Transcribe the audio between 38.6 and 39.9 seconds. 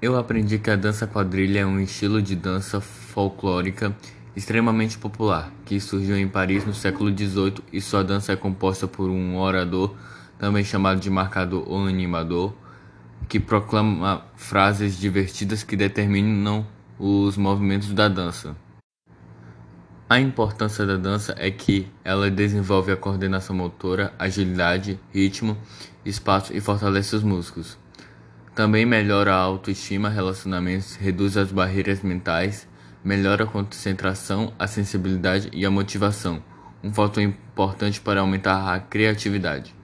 a criatividade.